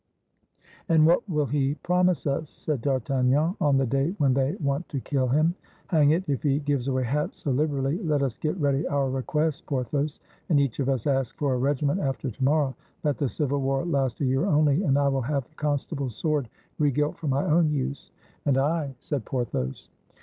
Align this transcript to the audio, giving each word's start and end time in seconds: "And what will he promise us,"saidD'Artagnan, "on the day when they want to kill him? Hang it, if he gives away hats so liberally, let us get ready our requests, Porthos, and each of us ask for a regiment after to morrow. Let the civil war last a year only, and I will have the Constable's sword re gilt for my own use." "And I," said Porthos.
"And 0.89 1.05
what 1.05 1.29
will 1.29 1.45
he 1.45 1.75
promise 1.75 2.25
us,"saidD'Artagnan, 2.25 3.55
"on 3.61 3.77
the 3.77 3.85
day 3.85 4.15
when 4.17 4.33
they 4.33 4.55
want 4.59 4.89
to 4.89 4.99
kill 4.99 5.27
him? 5.27 5.53
Hang 5.89 6.09
it, 6.09 6.27
if 6.27 6.41
he 6.41 6.57
gives 6.59 6.87
away 6.87 7.03
hats 7.03 7.43
so 7.43 7.51
liberally, 7.51 8.01
let 8.01 8.23
us 8.23 8.35
get 8.39 8.57
ready 8.57 8.87
our 8.87 9.07
requests, 9.11 9.61
Porthos, 9.61 10.19
and 10.49 10.59
each 10.59 10.79
of 10.79 10.89
us 10.89 11.05
ask 11.05 11.37
for 11.37 11.53
a 11.53 11.57
regiment 11.59 11.99
after 11.99 12.31
to 12.31 12.43
morrow. 12.43 12.75
Let 13.03 13.19
the 13.19 13.29
civil 13.29 13.61
war 13.61 13.85
last 13.85 14.19
a 14.21 14.25
year 14.25 14.43
only, 14.45 14.81
and 14.81 14.97
I 14.97 15.07
will 15.07 15.21
have 15.21 15.47
the 15.47 15.53
Constable's 15.53 16.15
sword 16.15 16.49
re 16.79 16.89
gilt 16.89 17.17
for 17.19 17.27
my 17.27 17.45
own 17.45 17.69
use." 17.69 18.09
"And 18.43 18.57
I," 18.57 18.95
said 18.97 19.23
Porthos. 19.23 19.87